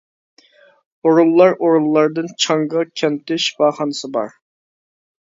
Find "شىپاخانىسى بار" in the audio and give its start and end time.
3.45-4.33